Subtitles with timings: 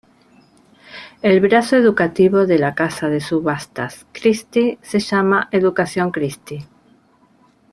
[1.21, 6.67] El brazo educativo de la casa de subastas Christie se llama Educación Christie.